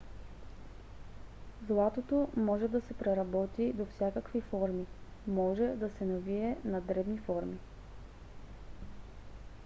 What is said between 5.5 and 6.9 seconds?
да се навие на